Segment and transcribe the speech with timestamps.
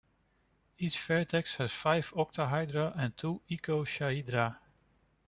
[0.79, 4.57] Each vertex has five octahedra and two icosahedra.